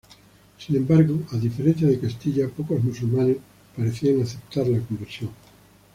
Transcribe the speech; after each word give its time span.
Sin 0.57 0.77
embargo, 0.77 1.19
a 1.31 1.37
diferencia 1.37 1.85
de 1.87 1.99
Castilla, 1.99 2.49
pocos 2.49 2.83
musulmanes 2.83 3.37
parecían 3.77 4.19
aceptar 4.19 4.65
la 4.65 4.79
conversión. 4.79 5.29